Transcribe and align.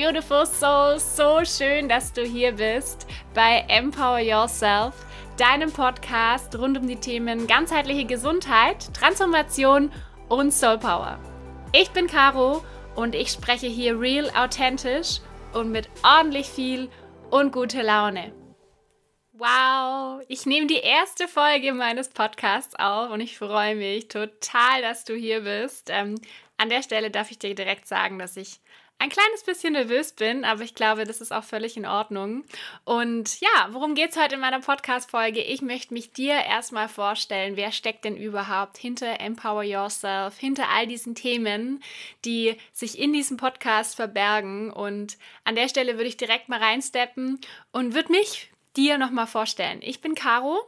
beautiful 0.00 0.46
soul. 0.46 0.98
So 0.98 1.44
schön, 1.44 1.86
dass 1.86 2.14
du 2.14 2.22
hier 2.22 2.52
bist 2.52 3.06
bei 3.34 3.66
Empower 3.68 4.18
Yourself, 4.18 4.94
deinem 5.36 5.70
Podcast 5.70 6.58
rund 6.58 6.78
um 6.78 6.88
die 6.88 6.96
Themen 6.96 7.46
ganzheitliche 7.46 8.06
Gesundheit, 8.06 8.94
Transformation 8.94 9.92
und 10.30 10.54
Soul 10.54 10.78
Power. 10.78 11.18
Ich 11.72 11.90
bin 11.90 12.06
Caro 12.06 12.64
und 12.96 13.14
ich 13.14 13.28
spreche 13.30 13.66
hier 13.66 14.00
real 14.00 14.30
authentisch 14.34 15.20
und 15.52 15.70
mit 15.70 15.90
ordentlich 16.02 16.48
viel 16.48 16.88
und 17.30 17.52
gute 17.52 17.82
Laune. 17.82 18.32
Wow, 19.40 20.22
ich 20.28 20.44
nehme 20.44 20.66
die 20.66 20.80
erste 20.80 21.26
Folge 21.26 21.72
meines 21.72 22.10
Podcasts 22.10 22.74
auf 22.74 23.10
und 23.10 23.22
ich 23.22 23.38
freue 23.38 23.74
mich 23.74 24.08
total, 24.08 24.82
dass 24.82 25.04
du 25.06 25.14
hier 25.14 25.40
bist. 25.40 25.88
Ähm, 25.88 26.16
an 26.58 26.68
der 26.68 26.82
Stelle 26.82 27.10
darf 27.10 27.30
ich 27.30 27.38
dir 27.38 27.54
direkt 27.54 27.88
sagen, 27.88 28.18
dass 28.18 28.36
ich 28.36 28.60
ein 28.98 29.08
kleines 29.08 29.42
bisschen 29.44 29.72
nervös 29.72 30.12
bin, 30.12 30.44
aber 30.44 30.60
ich 30.60 30.74
glaube, 30.74 31.04
das 31.04 31.22
ist 31.22 31.32
auch 31.32 31.44
völlig 31.44 31.78
in 31.78 31.86
Ordnung. 31.86 32.44
Und 32.84 33.40
ja, 33.40 33.68
worum 33.70 33.94
geht 33.94 34.10
es 34.10 34.18
heute 34.18 34.34
in 34.34 34.42
meiner 34.42 34.60
Podcast-Folge? 34.60 35.40
Ich 35.40 35.62
möchte 35.62 35.94
mich 35.94 36.12
dir 36.12 36.34
erstmal 36.34 36.90
vorstellen, 36.90 37.56
wer 37.56 37.72
steckt 37.72 38.04
denn 38.04 38.18
überhaupt 38.18 38.76
hinter 38.76 39.20
Empower 39.20 39.62
Yourself, 39.62 40.36
hinter 40.36 40.68
all 40.68 40.86
diesen 40.86 41.14
Themen, 41.14 41.82
die 42.26 42.56
sich 42.74 42.98
in 42.98 43.14
diesem 43.14 43.38
Podcast 43.38 43.96
verbergen. 43.96 44.70
Und 44.70 45.16
an 45.44 45.54
der 45.54 45.70
Stelle 45.70 45.94
würde 45.94 46.08
ich 46.08 46.18
direkt 46.18 46.50
mal 46.50 46.62
reinsteppen 46.62 47.40
und 47.72 47.94
würde 47.94 48.12
mich 48.12 48.50
dir 48.76 48.98
nochmal 48.98 49.26
vorstellen. 49.26 49.80
Ich 49.82 50.00
bin 50.00 50.14
Caro, 50.14 50.58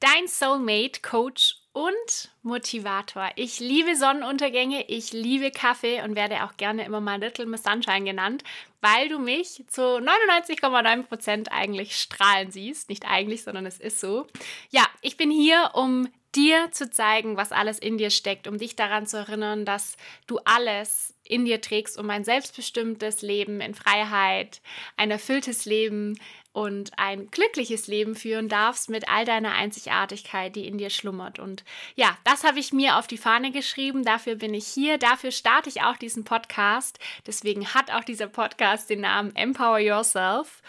dein 0.00 0.26
Soulmate, 0.26 1.00
Coach 1.02 1.56
und 1.72 2.32
Motivator. 2.42 3.30
Ich 3.36 3.60
liebe 3.60 3.94
Sonnenuntergänge, 3.94 4.84
ich 4.88 5.12
liebe 5.12 5.50
Kaffee 5.50 6.02
und 6.02 6.16
werde 6.16 6.44
auch 6.44 6.56
gerne 6.56 6.84
immer 6.84 7.00
mal 7.00 7.20
Little 7.20 7.46
Miss 7.46 7.62
Sunshine 7.62 8.04
genannt, 8.04 8.42
weil 8.80 9.08
du 9.08 9.18
mich 9.18 9.64
zu 9.68 9.82
99,9% 9.82 11.48
eigentlich 11.48 11.96
strahlen 11.96 12.50
siehst. 12.50 12.88
Nicht 12.88 13.06
eigentlich, 13.06 13.44
sondern 13.44 13.66
es 13.66 13.78
ist 13.78 14.00
so. 14.00 14.26
Ja, 14.70 14.84
ich 15.00 15.16
bin 15.16 15.30
hier, 15.30 15.70
um 15.74 16.08
dir 16.34 16.70
zu 16.70 16.90
zeigen, 16.90 17.36
was 17.36 17.52
alles 17.52 17.78
in 17.78 17.98
dir 17.98 18.10
steckt, 18.10 18.46
um 18.46 18.58
dich 18.58 18.76
daran 18.76 19.06
zu 19.06 19.16
erinnern, 19.16 19.64
dass 19.64 19.96
du 20.26 20.38
alles 20.44 21.14
in 21.24 21.44
dir 21.44 21.60
trägst, 21.60 21.98
um 21.98 22.10
ein 22.10 22.24
selbstbestimmtes 22.24 23.22
Leben 23.22 23.60
in 23.60 23.74
Freiheit, 23.74 24.60
ein 24.96 25.10
erfülltes 25.10 25.64
Leben 25.64 26.18
und 26.52 26.90
ein 26.98 27.30
glückliches 27.30 27.86
Leben 27.86 28.16
führen 28.16 28.48
darfst 28.48 28.90
mit 28.90 29.08
all 29.08 29.24
deiner 29.24 29.52
Einzigartigkeit, 29.52 30.56
die 30.56 30.66
in 30.66 30.78
dir 30.78 30.90
schlummert. 30.90 31.38
Und 31.38 31.64
ja, 31.94 32.18
das 32.24 32.42
habe 32.42 32.58
ich 32.58 32.72
mir 32.72 32.98
auf 32.98 33.06
die 33.06 33.18
Fahne 33.18 33.52
geschrieben. 33.52 34.04
Dafür 34.04 34.34
bin 34.34 34.52
ich 34.54 34.66
hier. 34.66 34.98
Dafür 34.98 35.30
starte 35.30 35.68
ich 35.68 35.82
auch 35.82 35.96
diesen 35.96 36.24
Podcast. 36.24 36.98
Deswegen 37.26 37.72
hat 37.72 37.92
auch 37.92 38.02
dieser 38.02 38.26
Podcast 38.26 38.90
den 38.90 39.02
Namen 39.02 39.34
Empower 39.36 39.78
Yourself. 39.78 40.62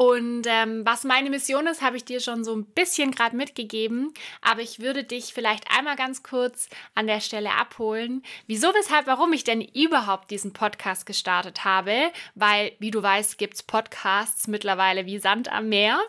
Und 0.00 0.44
ähm, 0.46 0.80
was 0.86 1.04
meine 1.04 1.28
Mission 1.28 1.66
ist, 1.66 1.82
habe 1.82 1.98
ich 1.98 2.06
dir 2.06 2.20
schon 2.20 2.42
so 2.42 2.56
ein 2.56 2.64
bisschen 2.64 3.10
gerade 3.10 3.36
mitgegeben. 3.36 4.14
Aber 4.40 4.62
ich 4.62 4.80
würde 4.80 5.04
dich 5.04 5.34
vielleicht 5.34 5.70
einmal 5.70 5.94
ganz 5.94 6.22
kurz 6.22 6.70
an 6.94 7.06
der 7.06 7.20
Stelle 7.20 7.50
abholen. 7.50 8.22
Wieso, 8.46 8.68
weshalb, 8.68 9.06
warum 9.06 9.34
ich 9.34 9.44
denn 9.44 9.60
überhaupt 9.60 10.30
diesen 10.30 10.54
Podcast 10.54 11.04
gestartet 11.04 11.66
habe? 11.66 12.12
Weil, 12.34 12.72
wie 12.78 12.90
du 12.90 13.02
weißt, 13.02 13.36
gibt 13.36 13.52
es 13.52 13.62
Podcasts 13.62 14.48
mittlerweile 14.48 15.04
wie 15.04 15.18
Sand 15.18 15.52
am 15.52 15.68
Meer. 15.68 16.00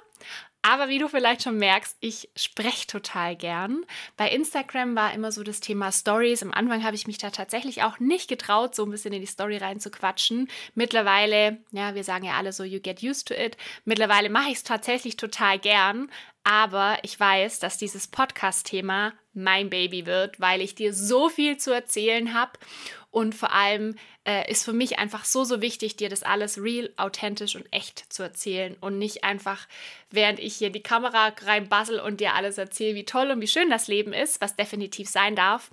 Aber 0.63 0.89
wie 0.89 0.99
du 0.99 1.07
vielleicht 1.07 1.41
schon 1.41 1.57
merkst, 1.57 1.97
ich 2.01 2.29
spreche 2.35 2.85
total 2.85 3.35
gern. 3.35 3.83
Bei 4.15 4.29
Instagram 4.29 4.95
war 4.95 5.11
immer 5.13 5.31
so 5.31 5.41
das 5.41 5.59
Thema 5.59 5.91
Stories. 5.91 6.43
Am 6.43 6.53
Anfang 6.53 6.83
habe 6.83 6.95
ich 6.95 7.07
mich 7.07 7.17
da 7.17 7.31
tatsächlich 7.31 7.81
auch 7.81 7.99
nicht 7.99 8.27
getraut, 8.27 8.75
so 8.75 8.83
ein 8.85 8.91
bisschen 8.91 9.13
in 9.13 9.21
die 9.21 9.27
Story 9.27 9.57
reinzuquatschen. 9.57 10.49
Mittlerweile, 10.75 11.57
ja, 11.71 11.95
wir 11.95 12.03
sagen 12.03 12.25
ja 12.25 12.33
alle 12.33 12.53
so, 12.53 12.63
you 12.63 12.79
get 12.79 13.01
used 13.01 13.27
to 13.27 13.33
it. 13.33 13.57
Mittlerweile 13.85 14.29
mache 14.29 14.49
ich 14.49 14.57
es 14.57 14.63
tatsächlich 14.63 15.17
total 15.17 15.57
gern. 15.57 16.11
Aber 16.43 16.97
ich 17.03 17.19
weiß, 17.19 17.59
dass 17.59 17.77
dieses 17.77 18.07
Podcast-Thema 18.07 19.13
mein 19.33 19.69
Baby 19.69 20.05
wird, 20.05 20.39
weil 20.39 20.61
ich 20.61 20.75
dir 20.75 20.93
so 20.93 21.29
viel 21.29 21.57
zu 21.57 21.71
erzählen 21.71 22.33
habe 22.33 22.53
und 23.11 23.35
vor 23.35 23.53
allem 23.53 23.95
äh, 24.25 24.49
ist 24.49 24.65
für 24.65 24.73
mich 24.73 24.97
einfach 24.97 25.25
so, 25.25 25.43
so 25.43 25.61
wichtig, 25.61 25.97
dir 25.97 26.09
das 26.09 26.23
alles 26.23 26.57
real, 26.57 26.89
authentisch 26.97 27.55
und 27.55 27.71
echt 27.71 28.11
zu 28.11 28.23
erzählen 28.23 28.75
und 28.79 28.97
nicht 28.97 29.23
einfach, 29.23 29.67
während 30.09 30.39
ich 30.39 30.55
hier 30.55 30.71
die 30.71 30.83
Kamera 30.83 31.33
reinbassel 31.41 31.99
und 31.99 32.19
dir 32.19 32.33
alles 32.33 32.57
erzähle, 32.57 32.95
wie 32.95 33.05
toll 33.05 33.31
und 33.31 33.41
wie 33.41 33.47
schön 33.47 33.69
das 33.69 33.87
Leben 33.87 34.13
ist, 34.13 34.41
was 34.41 34.55
definitiv 34.55 35.09
sein 35.09 35.35
darf 35.35 35.69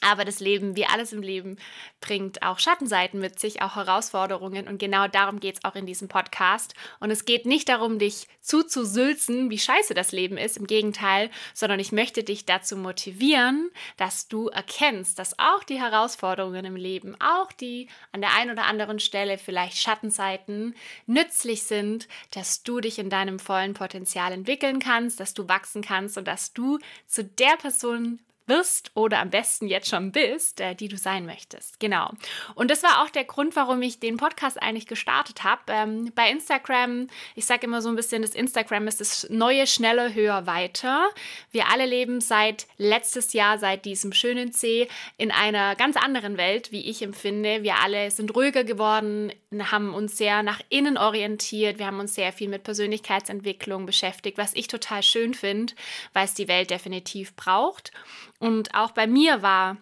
aber 0.00 0.24
das 0.24 0.40
Leben, 0.40 0.76
wie 0.76 0.86
alles 0.86 1.12
im 1.12 1.22
Leben, 1.22 1.56
bringt 2.00 2.42
auch 2.42 2.58
Schattenseiten 2.58 3.20
mit 3.20 3.40
sich, 3.40 3.62
auch 3.62 3.76
Herausforderungen. 3.76 4.68
Und 4.68 4.78
genau 4.78 5.08
darum 5.08 5.40
geht 5.40 5.56
es 5.56 5.64
auch 5.64 5.74
in 5.74 5.86
diesem 5.86 6.08
Podcast. 6.08 6.74
Und 7.00 7.10
es 7.10 7.24
geht 7.24 7.46
nicht 7.46 7.68
darum, 7.68 7.98
dich 7.98 8.28
zuzusülzen, 8.40 9.50
wie 9.50 9.58
scheiße 9.58 9.94
das 9.94 10.12
Leben 10.12 10.36
ist. 10.36 10.56
Im 10.56 10.66
Gegenteil, 10.66 11.30
sondern 11.54 11.80
ich 11.80 11.92
möchte 11.92 12.22
dich 12.22 12.44
dazu 12.44 12.76
motivieren, 12.76 13.70
dass 13.96 14.28
du 14.28 14.48
erkennst, 14.48 15.18
dass 15.18 15.38
auch 15.38 15.64
die 15.64 15.80
Herausforderungen 15.80 16.64
im 16.64 16.76
Leben, 16.76 17.16
auch 17.20 17.52
die 17.52 17.88
an 18.12 18.20
der 18.20 18.34
einen 18.34 18.50
oder 18.50 18.64
anderen 18.66 19.00
Stelle 19.00 19.38
vielleicht 19.38 19.78
Schattenseiten 19.78 20.74
nützlich 21.06 21.62
sind, 21.62 22.08
dass 22.30 22.62
du 22.62 22.80
dich 22.80 22.98
in 22.98 23.10
deinem 23.10 23.38
vollen 23.38 23.74
Potenzial 23.74 24.32
entwickeln 24.32 24.78
kannst, 24.78 25.20
dass 25.20 25.34
du 25.34 25.48
wachsen 25.48 25.82
kannst 25.82 26.18
und 26.18 26.28
dass 26.28 26.52
du 26.52 26.78
zu 27.06 27.24
der 27.24 27.56
Person 27.56 28.20
wirst 28.46 28.90
oder 28.94 29.20
am 29.20 29.30
besten 29.30 29.66
jetzt 29.66 29.88
schon 29.88 30.12
bist, 30.12 30.60
äh, 30.60 30.74
die 30.74 30.88
du 30.88 30.96
sein 30.96 31.26
möchtest. 31.26 31.80
Genau. 31.80 32.10
Und 32.54 32.70
das 32.70 32.82
war 32.82 33.02
auch 33.02 33.10
der 33.10 33.24
Grund, 33.24 33.56
warum 33.56 33.80
ich 33.82 34.00
den 34.00 34.16
Podcast 34.16 34.60
eigentlich 34.62 34.86
gestartet 34.86 35.44
habe. 35.44 35.62
Ähm, 35.68 36.12
bei 36.14 36.30
Instagram, 36.30 37.08
ich 37.34 37.46
sage 37.46 37.66
immer 37.66 37.80
so 37.80 37.88
ein 37.88 37.96
bisschen, 37.96 38.22
das 38.22 38.34
Instagram 38.34 38.86
ist 38.88 39.00
das 39.00 39.26
neue, 39.30 39.66
schneller, 39.66 40.14
höher, 40.14 40.46
weiter. 40.46 41.08
Wir 41.50 41.68
alle 41.70 41.86
leben 41.86 42.20
seit 42.20 42.66
letztes 42.76 43.32
Jahr, 43.32 43.58
seit 43.58 43.84
diesem 43.84 44.12
schönen 44.12 44.52
C, 44.52 44.88
in 45.16 45.30
einer 45.30 45.74
ganz 45.76 45.96
anderen 45.96 46.36
Welt, 46.36 46.72
wie 46.72 46.88
ich 46.88 47.02
empfinde. 47.02 47.62
Wir 47.62 47.76
alle 47.82 48.10
sind 48.10 48.34
ruhiger 48.34 48.64
geworden, 48.64 49.32
haben 49.58 49.94
uns 49.94 50.18
sehr 50.18 50.42
nach 50.42 50.60
innen 50.68 50.98
orientiert. 50.98 51.78
Wir 51.78 51.86
haben 51.86 52.00
uns 52.00 52.14
sehr 52.14 52.32
viel 52.32 52.48
mit 52.48 52.64
Persönlichkeitsentwicklung 52.64 53.86
beschäftigt, 53.86 54.38
was 54.38 54.54
ich 54.54 54.68
total 54.68 55.02
schön 55.02 55.34
finde, 55.34 55.74
weil 56.12 56.24
es 56.24 56.34
die 56.34 56.48
Welt 56.48 56.70
definitiv 56.70 57.34
braucht. 57.36 57.92
Und 58.38 58.74
auch 58.74 58.92
bei 58.92 59.06
mir 59.06 59.42
war 59.42 59.76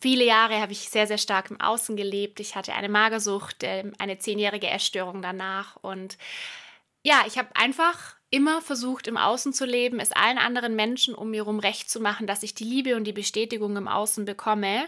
Viele 0.00 0.24
Jahre 0.24 0.60
habe 0.60 0.72
ich 0.72 0.90
sehr, 0.90 1.06
sehr 1.06 1.18
stark 1.18 1.50
im 1.50 1.60
Außen 1.60 1.96
gelebt. 1.96 2.40
Ich 2.40 2.56
hatte 2.56 2.74
eine 2.74 2.88
Magersucht, 2.88 3.58
ähm, 3.62 3.92
eine 3.98 4.18
zehnjährige 4.18 4.68
Essstörung 4.68 5.22
danach. 5.22 5.76
Und 5.76 6.18
ja, 7.02 7.22
ich 7.26 7.38
habe 7.38 7.48
einfach 7.54 8.16
immer 8.30 8.60
versucht, 8.60 9.06
im 9.06 9.16
Außen 9.16 9.52
zu 9.52 9.64
leben, 9.64 10.00
es 10.00 10.12
allen 10.12 10.38
anderen 10.38 10.74
Menschen 10.74 11.14
um 11.14 11.30
mir 11.30 11.44
herum 11.44 11.60
recht 11.60 11.88
zu 11.88 12.00
machen, 12.00 12.26
dass 12.26 12.42
ich 12.42 12.54
die 12.54 12.64
Liebe 12.64 12.96
und 12.96 13.04
die 13.04 13.12
Bestätigung 13.12 13.76
im 13.76 13.88
Außen 13.88 14.24
bekomme 14.24 14.84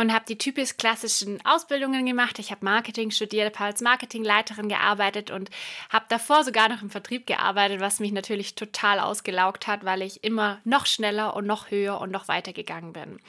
und 0.00 0.14
habe 0.14 0.24
die 0.26 0.38
typisch 0.38 0.78
klassischen 0.78 1.44
Ausbildungen 1.44 2.06
gemacht. 2.06 2.38
Ich 2.38 2.50
habe 2.50 2.64
Marketing 2.64 3.10
studiert, 3.10 3.58
habe 3.58 3.66
als 3.66 3.82
Marketingleiterin 3.82 4.70
gearbeitet 4.70 5.30
und 5.30 5.50
habe 5.90 6.06
davor 6.08 6.42
sogar 6.42 6.70
noch 6.70 6.80
im 6.80 6.88
Vertrieb 6.88 7.26
gearbeitet, 7.26 7.80
was 7.80 8.00
mich 8.00 8.12
natürlich 8.12 8.54
total 8.54 8.98
ausgelaugt 8.98 9.66
hat, 9.66 9.84
weil 9.84 10.00
ich 10.00 10.24
immer 10.24 10.58
noch 10.64 10.86
schneller 10.86 11.36
und 11.36 11.46
noch 11.46 11.70
höher 11.70 12.00
und 12.00 12.10
noch 12.10 12.28
weiter 12.28 12.54
gegangen 12.54 12.94
bin. 12.94 13.20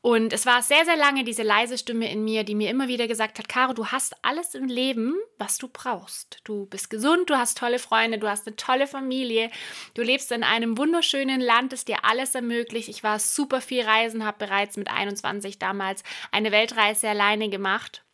Und 0.00 0.32
es 0.32 0.46
war 0.46 0.62
sehr, 0.62 0.84
sehr 0.84 0.96
lange 0.96 1.22
diese 1.22 1.44
leise 1.44 1.78
Stimme 1.78 2.10
in 2.10 2.24
mir, 2.24 2.42
die 2.42 2.56
mir 2.56 2.70
immer 2.70 2.88
wieder 2.88 3.06
gesagt 3.06 3.38
hat, 3.38 3.48
Caro, 3.48 3.72
du 3.72 3.86
hast 3.86 4.16
alles 4.22 4.54
im 4.56 4.66
Leben, 4.66 5.14
was 5.38 5.58
du 5.58 5.68
brauchst. 5.68 6.40
Du 6.44 6.66
bist 6.66 6.90
gesund, 6.90 7.30
du 7.30 7.36
hast 7.36 7.58
tolle 7.58 7.78
Freunde, 7.78 8.18
du 8.18 8.28
hast 8.28 8.46
eine 8.46 8.56
tolle 8.56 8.88
Familie, 8.88 9.50
du 9.94 10.02
lebst 10.02 10.32
in 10.32 10.42
einem 10.42 10.76
wunderschönen 10.76 11.40
Land, 11.40 11.72
das 11.72 11.84
dir 11.84 12.04
alles 12.04 12.34
ermöglicht. 12.34 12.88
Ich 12.88 13.04
war 13.04 13.20
super 13.20 13.60
viel 13.60 13.82
reisen, 13.82 14.24
habe 14.24 14.44
bereits 14.44 14.76
mit 14.76 14.90
21 14.90 15.60
damals 15.60 16.02
eine 16.30 16.52
Weltreise 16.52 17.08
alleine 17.08 17.48
gemacht. 17.48 18.04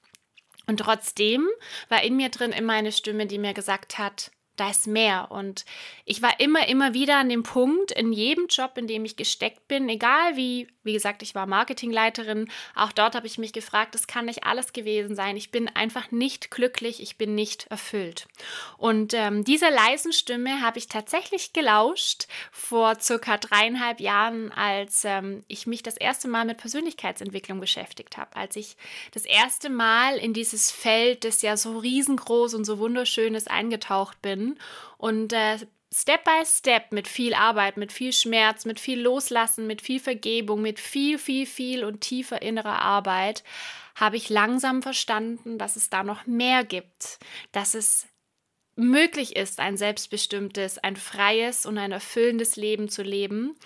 Und 0.67 0.81
trotzdem 0.81 1.49
war 1.89 2.03
in 2.03 2.17
mir 2.17 2.29
drin 2.29 2.53
immer 2.53 2.75
eine 2.75 2.93
Stimme, 2.93 3.27
die 3.27 3.39
mir 3.39 3.55
gesagt 3.55 3.99
hat, 3.99 4.31
da 4.59 4.71
ist 4.71 4.87
mehr. 4.87 5.31
Und 5.31 5.65
ich 6.05 6.23
war 6.23 6.41
immer, 6.41 6.69
immer 6.69 6.95
wieder 6.95 7.17
an 7.17 7.29
dem 7.29 7.43
Punkt, 7.43 7.93
in 7.93 8.13
jedem 8.13 8.47
Job, 8.49 8.73
in 8.77 8.87
dem 8.87 9.05
ich 9.05 9.17
gesteckt 9.17 9.69
bin, 9.69 9.89
egal 9.89 10.37
wie, 10.37 10.69
wie 10.83 10.93
gesagt, 10.93 11.23
ich 11.23 11.35
war 11.35 11.47
Marketingleiterin, 11.47 12.51
auch 12.75 12.93
dort 12.93 13.15
habe 13.15 13.27
ich 13.27 13.39
mich 13.39 13.53
gefragt, 13.53 13.95
das 13.95 14.07
kann 14.07 14.25
nicht 14.25 14.45
alles 14.45 14.73
gewesen 14.73 15.15
sein. 15.15 15.37
Ich 15.37 15.51
bin 15.51 15.69
einfach 15.69 16.11
nicht 16.11 16.51
glücklich, 16.51 17.03
ich 17.03 17.17
bin 17.17 17.35
nicht 17.35 17.67
erfüllt. 17.69 18.27
Und 18.77 19.15
ähm, 19.15 19.45
dieser 19.45 19.71
leisen 19.71 20.13
Stimme 20.13 20.61
habe 20.63 20.79
ich 20.79 20.89
tatsächlich 20.89 21.53
gelauscht 21.53 22.27
vor 22.51 22.99
circa 23.01 23.39
dreieinhalb 23.39 24.01
Jahren, 24.01 24.51
als 24.53 25.05
ähm, 25.05 25.45
ich 25.47 25.67
mich 25.67 25.83
das 25.83 25.97
erste 25.97 26.29
Mal 26.29 26.45
mit 26.45 26.59
Persönlichkeitsentwicklung 26.59 27.61
beschäftigt 27.61 28.17
habe, 28.17 28.35
als 28.35 28.57
ich 28.57 28.77
das 29.13 29.25
erste 29.25 29.71
Mal 29.71 30.17
in 30.17 30.33
dieses 30.33 30.71
Feld, 30.71 31.25
das 31.25 31.43
ja 31.43 31.57
so 31.57 31.79
riesengroß 31.79 32.55
und 32.55 32.65
so 32.65 32.79
wunderschön 32.79 33.35
ist, 33.35 33.51
eingetaucht 33.51 34.21
bin 34.23 34.48
und 34.97 35.33
äh, 35.33 35.59
Step 35.93 36.25
by 36.25 36.45
Step 36.45 36.93
mit 36.93 37.09
viel 37.09 37.33
Arbeit, 37.33 37.79
mit 37.79 37.93
viel 37.93 38.13
Schmerz, 38.13 38.67
mit 38.67 38.79
viel 38.79 39.01
Loslassen, 39.01 39.67
mit 39.67 39.81
viel 39.81 40.01
Vergebung, 40.01 40.61
mit 40.61 40.79
viel, 40.79 41.19
viel, 41.19 41.47
viel 41.47 41.83
und 41.83 42.03
tiefer 42.03 42.43
innerer 42.43 42.83
Arbeit 42.83 43.43
habe 43.95 44.17
ich 44.17 44.29
langsam 44.29 44.83
verstanden, 44.83 45.59
dass 45.59 45.77
es 45.77 45.91
da 45.91 46.03
noch 46.03 46.27
mehr 46.27 46.65
gibt, 46.65 47.19
dass 47.53 47.75
es 47.75 48.07
möglich 48.79 49.37
ist, 49.37 49.61
ein 49.61 49.77
selbstbestimmtes, 49.77 50.79
ein 50.79 50.97
freies 50.97 51.67
und 51.67 51.79
ein 51.79 51.93
erfüllendes 51.93 52.57
Leben 52.57 52.89
zu 52.89 53.03
leben. 53.03 53.57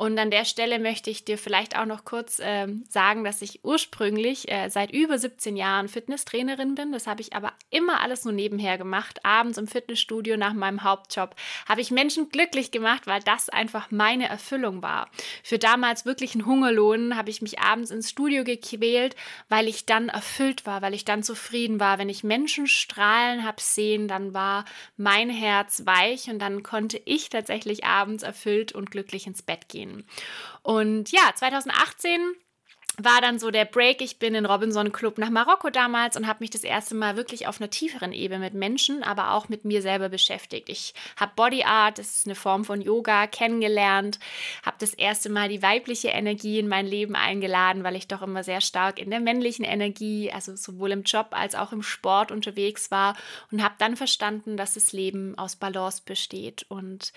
Und 0.00 0.18
an 0.18 0.30
der 0.30 0.46
Stelle 0.46 0.78
möchte 0.78 1.10
ich 1.10 1.26
dir 1.26 1.36
vielleicht 1.36 1.76
auch 1.76 1.84
noch 1.84 2.06
kurz 2.06 2.38
äh, 2.38 2.68
sagen, 2.88 3.22
dass 3.22 3.42
ich 3.42 3.62
ursprünglich 3.64 4.50
äh, 4.50 4.70
seit 4.70 4.92
über 4.92 5.18
17 5.18 5.58
Jahren 5.58 5.88
Fitnesstrainerin 5.88 6.74
bin. 6.74 6.90
Das 6.90 7.06
habe 7.06 7.20
ich 7.20 7.34
aber 7.34 7.52
immer 7.68 8.00
alles 8.00 8.24
nur 8.24 8.32
nebenher 8.32 8.78
gemacht. 8.78 9.22
Abends 9.26 9.58
im 9.58 9.66
Fitnessstudio 9.66 10.38
nach 10.38 10.54
meinem 10.54 10.84
Hauptjob 10.84 11.36
habe 11.68 11.82
ich 11.82 11.90
Menschen 11.90 12.30
glücklich 12.30 12.70
gemacht, 12.70 13.06
weil 13.06 13.20
das 13.20 13.50
einfach 13.50 13.90
meine 13.90 14.26
Erfüllung 14.26 14.82
war. 14.82 15.10
Für 15.42 15.58
damals 15.58 16.06
wirklich 16.06 16.32
einen 16.34 16.46
Hungerlohn 16.46 17.14
habe 17.14 17.28
ich 17.28 17.42
mich 17.42 17.58
abends 17.58 17.90
ins 17.90 18.08
Studio 18.08 18.42
gequält, 18.42 19.16
weil 19.50 19.68
ich 19.68 19.84
dann 19.84 20.08
erfüllt 20.08 20.64
war, 20.64 20.80
weil 20.80 20.94
ich 20.94 21.04
dann 21.04 21.22
zufrieden 21.22 21.78
war. 21.78 21.98
Wenn 21.98 22.08
ich 22.08 22.24
Menschen 22.24 22.68
strahlen 22.68 23.44
habe 23.44 23.60
sehen, 23.60 24.08
dann 24.08 24.32
war 24.32 24.59
mein 24.96 25.30
Herz 25.30 25.82
weich 25.86 26.28
und 26.30 26.38
dann 26.38 26.62
konnte 26.62 27.00
ich 27.04 27.28
tatsächlich 27.30 27.84
abends 27.84 28.22
erfüllt 28.22 28.72
und 28.72 28.90
glücklich 28.90 29.26
ins 29.26 29.42
Bett 29.42 29.68
gehen. 29.68 30.04
Und 30.62 31.12
ja, 31.12 31.32
2018 31.34 32.34
war 33.04 33.20
dann 33.20 33.38
so 33.38 33.50
der 33.50 33.64
Break. 33.64 34.00
Ich 34.00 34.18
bin 34.18 34.34
in 34.34 34.46
Robinson 34.46 34.92
Club 34.92 35.18
nach 35.18 35.30
Marokko 35.30 35.70
damals 35.70 36.16
und 36.16 36.26
habe 36.26 36.40
mich 36.40 36.50
das 36.50 36.64
erste 36.64 36.94
Mal 36.94 37.16
wirklich 37.16 37.46
auf 37.46 37.60
einer 37.60 37.70
tieferen 37.70 38.12
Ebene 38.12 38.40
mit 38.40 38.54
Menschen, 38.54 39.02
aber 39.02 39.32
auch 39.32 39.48
mit 39.48 39.64
mir 39.64 39.82
selber 39.82 40.08
beschäftigt. 40.08 40.68
Ich 40.68 40.94
habe 41.16 41.32
Body 41.36 41.64
Art, 41.64 41.98
das 41.98 42.10
ist 42.10 42.26
eine 42.26 42.34
Form 42.34 42.64
von 42.64 42.80
Yoga, 42.80 43.26
kennengelernt, 43.26 44.18
habe 44.64 44.76
das 44.78 44.94
erste 44.94 45.30
Mal 45.30 45.48
die 45.48 45.62
weibliche 45.62 46.08
Energie 46.08 46.58
in 46.58 46.68
mein 46.68 46.86
Leben 46.86 47.14
eingeladen, 47.14 47.84
weil 47.84 47.96
ich 47.96 48.08
doch 48.08 48.22
immer 48.22 48.44
sehr 48.44 48.60
stark 48.60 48.98
in 48.98 49.10
der 49.10 49.20
männlichen 49.20 49.64
Energie, 49.64 50.30
also 50.32 50.56
sowohl 50.56 50.92
im 50.92 51.02
Job 51.02 51.28
als 51.30 51.54
auch 51.54 51.72
im 51.72 51.82
Sport 51.82 52.32
unterwegs 52.32 52.90
war 52.90 53.16
und 53.50 53.62
habe 53.62 53.74
dann 53.78 53.96
verstanden, 53.96 54.56
dass 54.56 54.74
das 54.74 54.92
Leben 54.92 55.36
aus 55.38 55.56
Balance 55.56 56.02
besteht 56.04 56.66
und 56.68 57.12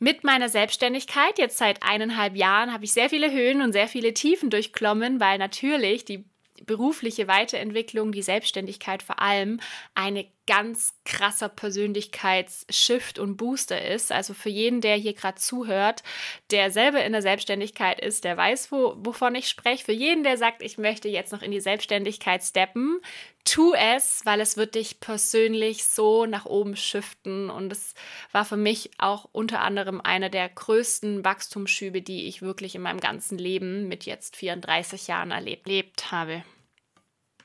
mit 0.00 0.24
meiner 0.24 0.48
Selbstständigkeit, 0.48 1.38
jetzt 1.38 1.58
seit 1.58 1.82
eineinhalb 1.82 2.36
Jahren, 2.36 2.72
habe 2.72 2.84
ich 2.84 2.92
sehr 2.92 3.10
viele 3.10 3.32
Höhen 3.32 3.62
und 3.62 3.72
sehr 3.72 3.88
viele 3.88 4.14
Tiefen 4.14 4.50
durchklommen, 4.50 5.20
weil 5.20 5.38
natürlich 5.38 6.04
die 6.04 6.24
berufliche 6.66 7.28
Weiterentwicklung, 7.28 8.12
die 8.12 8.22
Selbstständigkeit 8.22 9.02
vor 9.02 9.20
allem 9.20 9.60
eine 9.94 10.26
ganz 10.46 10.94
krasser 11.04 11.48
Persönlichkeitsshift 11.48 13.18
und 13.18 13.36
Booster 13.36 13.80
ist. 13.80 14.12
Also 14.12 14.34
für 14.34 14.50
jeden, 14.50 14.80
der 14.80 14.96
hier 14.96 15.14
gerade 15.14 15.40
zuhört, 15.40 16.02
der 16.50 16.70
selber 16.70 17.04
in 17.04 17.12
der 17.12 17.22
Selbstständigkeit 17.22 18.00
ist, 18.00 18.24
der 18.24 18.36
weiß, 18.36 18.70
wo, 18.70 18.94
wovon 18.98 19.34
ich 19.34 19.48
spreche. 19.48 19.84
Für 19.84 19.92
jeden, 19.92 20.22
der 20.22 20.36
sagt, 20.36 20.62
ich 20.62 20.76
möchte 20.78 21.08
jetzt 21.08 21.32
noch 21.32 21.42
in 21.42 21.50
die 21.50 21.60
Selbstständigkeit 21.60 22.42
steppen, 22.42 23.00
tu 23.44 23.74
es, 23.74 24.20
weil 24.24 24.40
es 24.40 24.56
wird 24.56 24.74
dich 24.74 25.00
persönlich 25.00 25.84
so 25.84 26.26
nach 26.26 26.44
oben 26.44 26.76
shiften. 26.76 27.48
Und 27.48 27.72
es 27.72 27.94
war 28.32 28.44
für 28.44 28.56
mich 28.56 28.90
auch 28.98 29.28
unter 29.32 29.60
anderem 29.60 30.00
einer 30.00 30.28
der 30.28 30.48
größten 30.48 31.24
Wachstumsschübe, 31.24 32.02
die 32.02 32.26
ich 32.26 32.42
wirklich 32.42 32.74
in 32.74 32.82
meinem 32.82 33.00
ganzen 33.00 33.38
Leben 33.38 33.88
mit 33.88 34.04
jetzt 34.04 34.36
34 34.36 35.06
Jahren 35.06 35.30
erlebt 35.30 36.10
habe. 36.10 36.44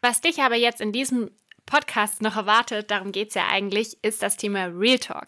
Was 0.01 0.21
dich 0.21 0.39
aber 0.41 0.55
jetzt 0.55 0.81
in 0.81 0.93
diesem 0.93 1.31
Podcast 1.69 2.23
noch 2.23 2.35
erwartet, 2.35 2.89
darum 2.89 3.11
geht 3.11 3.29
es 3.29 3.35
ja 3.35 3.47
eigentlich, 3.47 3.97
ist 4.01 4.23
das 4.23 4.37
Thema 4.37 4.65
Real 4.65 4.97
Talk. 4.97 5.27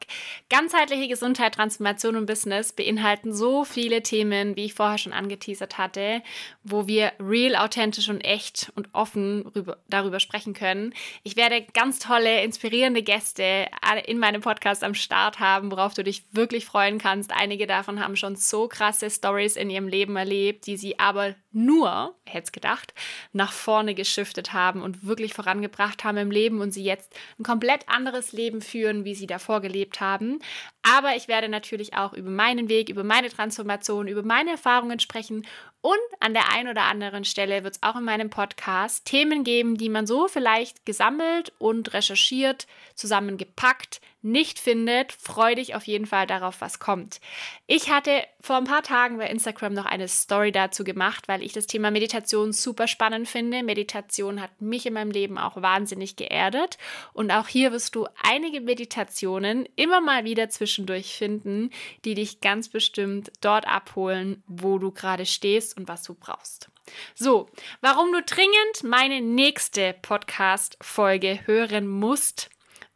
Ganzheitliche 0.49 1.07
Gesundheit, 1.07 1.53
Transformation 1.53 2.15
und 2.15 2.25
Business 2.25 2.73
beinhalten 2.73 3.31
so 3.31 3.63
viele 3.63 4.01
Themen, 4.01 4.55
wie 4.55 4.65
ich 4.65 4.73
vorher 4.73 4.97
schon 4.97 5.13
angeteasert 5.13 5.77
hatte, 5.77 6.23
wo 6.63 6.87
wir 6.87 7.13
real, 7.19 7.55
authentisch 7.55 8.09
und 8.09 8.21
echt 8.21 8.71
und 8.75 8.89
offen 8.93 9.45
rüber, 9.55 9.77
darüber 9.87 10.19
sprechen 10.19 10.55
können. 10.55 10.95
Ich 11.21 11.35
werde 11.35 11.61
ganz 11.73 11.99
tolle, 11.99 12.43
inspirierende 12.43 13.03
Gäste 13.03 13.67
in 14.07 14.17
meinem 14.17 14.41
Podcast 14.41 14.83
am 14.83 14.95
Start 14.95 15.39
haben, 15.39 15.71
worauf 15.71 15.93
du 15.93 16.03
dich 16.03 16.25
wirklich 16.31 16.65
freuen 16.65 16.97
kannst. 16.97 17.31
Einige 17.31 17.67
davon 17.67 18.03
haben 18.03 18.15
schon 18.15 18.35
so 18.35 18.67
krasse 18.67 19.11
Stories 19.11 19.57
in 19.57 19.69
ihrem 19.69 19.87
Leben 19.87 20.15
erlebt, 20.15 20.65
die 20.65 20.77
sie 20.77 20.97
aber 20.97 21.35
nur, 21.51 22.15
hätte 22.25 22.45
es 22.45 22.51
gedacht, 22.51 22.93
nach 23.33 23.51
vorne 23.51 23.93
geschiftet 23.93 24.53
haben 24.53 24.81
und 24.81 25.05
wirklich 25.05 25.33
vorangebracht 25.33 26.03
haben 26.03 26.17
im 26.17 26.31
Leben 26.31 26.61
und 26.61 26.71
sie 26.71 26.83
jetzt 26.83 27.13
ein 27.39 27.43
komplett 27.43 27.87
anderes 27.87 28.31
Leben 28.31 28.61
führen, 28.61 29.05
wie 29.05 29.15
sie 29.15 29.27
davor 29.27 29.61
gelebt 29.61 29.99
haben. 29.99 30.39
Aber 30.83 31.15
ich 31.15 31.27
werde 31.27 31.49
natürlich 31.49 31.95
auch 31.95 32.13
über 32.13 32.29
meinen 32.29 32.69
Weg, 32.69 32.89
über 32.89 33.03
meine 33.03 33.29
Transformation, 33.29 34.07
über 34.07 34.23
meine 34.23 34.51
Erfahrungen 34.51 34.99
sprechen 34.99 35.45
und 35.81 35.97
an 36.19 36.33
der 36.33 36.51
einen 36.51 36.69
oder 36.69 36.83
anderen 36.83 37.25
Stelle 37.25 37.63
wird 37.63 37.75
es 37.75 37.83
auch 37.83 37.95
in 37.95 38.03
meinem 38.03 38.29
Podcast 38.29 39.05
Themen 39.05 39.43
geben, 39.43 39.77
die 39.77 39.89
man 39.89 40.05
so 40.05 40.27
vielleicht 40.27 40.85
gesammelt 40.85 41.53
und 41.57 41.93
recherchiert, 41.93 42.67
zusammengepackt 42.93 43.99
nicht 44.21 44.59
findet. 44.59 45.11
Freu 45.11 45.55
dich 45.55 45.75
auf 45.75 45.85
jeden 45.85 46.05
Fall 46.05 46.27
darauf, 46.27 46.61
was 46.61 46.79
kommt. 46.79 47.19
Ich 47.67 47.89
hatte 47.89 48.23
vor 48.39 48.57
ein 48.57 48.65
paar 48.65 48.83
Tagen 48.83 49.17
bei 49.17 49.27
Instagram 49.27 49.73
noch 49.73 49.85
eine 49.85 50.07
Story 50.07 50.51
dazu 50.51 50.83
gemacht, 50.83 51.27
weil 51.27 51.43
ich 51.43 51.53
das 51.53 51.67
Thema 51.67 51.91
Meditation 51.91 52.53
super 52.53 52.87
spannend 52.87 53.27
finde. 53.27 53.63
Meditation 53.63 54.41
hat 54.41 54.61
mich 54.61 54.85
in 54.85 54.93
meinem 54.93 55.11
Leben 55.11 55.37
auch 55.37 55.61
wahnsinnig 55.61 56.15
geerdet. 56.15 56.77
Und 57.13 57.31
auch 57.31 57.47
hier 57.47 57.71
wirst 57.71 57.95
du 57.95 58.07
einige 58.23 58.61
Meditationen 58.61 59.67
immer 59.75 60.01
mal 60.01 60.23
wieder 60.23 60.49
zwischendurch 60.49 61.15
finden, 61.15 61.71
die 62.05 62.15
dich 62.15 62.41
ganz 62.41 62.69
bestimmt 62.69 63.31
dort 63.41 63.67
abholen, 63.67 64.43
wo 64.47 64.77
du 64.77 64.91
gerade 64.91 65.25
stehst 65.25 65.77
und 65.77 65.87
was 65.87 66.03
du 66.03 66.13
brauchst. 66.13 66.69
So, 67.15 67.49
warum 67.81 68.11
du 68.11 68.21
dringend 68.21 68.83
meine 68.83 69.21
nächste 69.21 69.95
Podcast-Folge 70.01 71.45
hören 71.45 71.87
musst, 71.87 72.49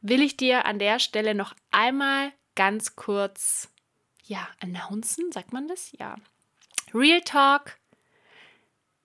will 0.10 0.22
ich 0.22 0.38
dir 0.38 0.66
an 0.66 0.80
der 0.80 1.00
Stelle 1.00 1.36
noch 1.36 1.54
einmal 1.72 2.32
ganz 2.56 2.96
kurz, 2.96 3.70
ja, 4.24 4.48
announcen, 4.62 5.32
sagt 5.32 5.52
man 5.52 5.68
das? 5.68 5.92
Ja. 6.00 6.16
Real 6.94 7.22
Talk 7.22 7.78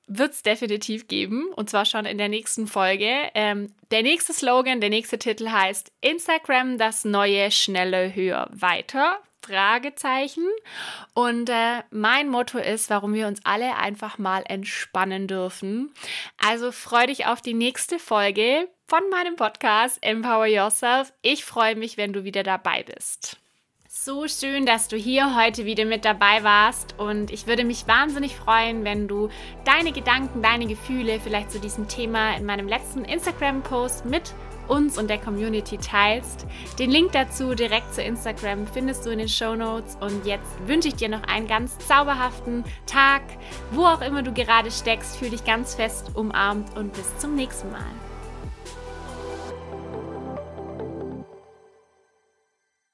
wird 0.06 0.32
es 0.32 0.42
definitiv 0.42 1.08
geben 1.08 1.46
und 1.54 1.70
zwar 1.70 1.84
schon 1.84 2.04
in 2.04 2.18
der 2.18 2.28
nächsten 2.28 2.66
Folge. 2.66 3.30
Ähm, 3.34 3.72
der 3.90 4.02
nächste 4.02 4.32
Slogan, 4.32 4.80
der 4.80 4.90
nächste 4.90 5.18
Titel 5.18 5.48
heißt 5.48 5.92
Instagram 6.00 6.78
das 6.78 7.04
neue, 7.04 7.50
schnelle, 7.50 8.14
höher, 8.14 8.48
weiter. 8.52 9.18
Fragezeichen. 9.42 10.46
Und 11.14 11.48
äh, 11.48 11.82
mein 11.90 12.28
Motto 12.28 12.58
ist, 12.58 12.90
warum 12.90 13.14
wir 13.14 13.26
uns 13.26 13.40
alle 13.44 13.76
einfach 13.76 14.18
mal 14.18 14.44
entspannen 14.46 15.26
dürfen. 15.26 15.92
Also 16.36 16.72
freu 16.72 17.06
dich 17.06 17.24
auf 17.26 17.40
die 17.40 17.54
nächste 17.54 17.98
Folge 17.98 18.68
von 18.90 19.08
meinem 19.08 19.36
Podcast 19.36 19.98
Empower 20.00 20.46
Yourself. 20.46 21.12
Ich 21.22 21.44
freue 21.44 21.76
mich, 21.76 21.96
wenn 21.96 22.12
du 22.12 22.24
wieder 22.24 22.42
dabei 22.42 22.82
bist. 22.82 23.36
So 23.88 24.26
schön, 24.26 24.66
dass 24.66 24.88
du 24.88 24.96
hier 24.96 25.36
heute 25.36 25.64
wieder 25.64 25.84
mit 25.84 26.04
dabei 26.04 26.42
warst 26.42 26.98
und 26.98 27.30
ich 27.30 27.46
würde 27.46 27.62
mich 27.62 27.86
wahnsinnig 27.86 28.34
freuen, 28.34 28.82
wenn 28.82 29.06
du 29.06 29.28
deine 29.64 29.92
Gedanken, 29.92 30.42
deine 30.42 30.66
Gefühle 30.66 31.20
vielleicht 31.20 31.52
zu 31.52 31.60
diesem 31.60 31.86
Thema 31.86 32.36
in 32.36 32.44
meinem 32.44 32.66
letzten 32.66 33.04
Instagram-Post 33.04 34.06
mit 34.06 34.34
uns 34.66 34.98
und 34.98 35.08
der 35.08 35.18
Community 35.18 35.78
teilst. 35.78 36.44
Den 36.80 36.90
Link 36.90 37.12
dazu 37.12 37.54
direkt 37.54 37.94
zu 37.94 38.02
Instagram 38.02 38.66
findest 38.66 39.06
du 39.06 39.10
in 39.10 39.20
den 39.20 39.28
Show 39.28 39.54
Notes. 39.54 39.98
Und 40.00 40.26
jetzt 40.26 40.50
wünsche 40.66 40.88
ich 40.88 40.94
dir 40.94 41.08
noch 41.08 41.22
einen 41.22 41.46
ganz 41.46 41.78
zauberhaften 41.78 42.64
Tag, 42.86 43.22
wo 43.70 43.84
auch 43.84 44.00
immer 44.00 44.22
du 44.24 44.32
gerade 44.32 44.72
steckst. 44.72 45.16
Fühl 45.16 45.30
dich 45.30 45.44
ganz 45.44 45.76
fest 45.76 46.10
umarmt 46.14 46.76
und 46.76 46.92
bis 46.92 47.16
zum 47.18 47.36
nächsten 47.36 47.70
Mal. 47.70 48.09